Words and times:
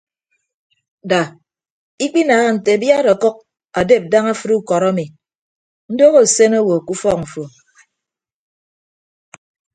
Da 1.09 1.19
ikpinaaha 2.05 2.49
nte 2.55 2.69
abiad 2.77 3.05
ọkʌk 3.13 3.35
adep 3.79 4.03
daña 4.11 4.31
afịd 4.35 4.51
ukọd 4.59 4.83
ami 4.89 5.05
ndoho 5.91 6.17
asen 6.25 6.53
owo 6.59 6.75
ke 6.85 6.91
ufọk 6.95 7.17
mfo. 7.23 7.43